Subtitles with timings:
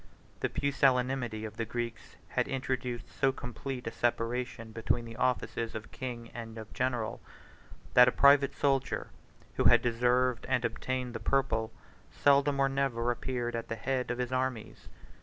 [0.39, 5.91] The pusillanimity of the Greeks had introduced so complete a separation between the offices of
[5.91, 7.21] king and of general,
[7.93, 9.11] that a private soldier,
[9.57, 11.71] who had deserved and obtained the purple,
[12.09, 14.89] seldom or never appeared at the head of his armies.